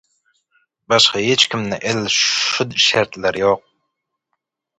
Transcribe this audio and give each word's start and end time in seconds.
Başga 0.89 1.19
hiçkimde 1.27 1.77
edil 1.89 2.07
şu 2.17 2.65
şertler 2.87 3.33
ýok. 3.43 3.61